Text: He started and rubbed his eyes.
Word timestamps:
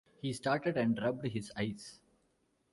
He 0.19 0.33
started 0.33 0.77
and 0.77 0.99
rubbed 0.99 1.27
his 1.27 1.51
eyes. 1.55 1.99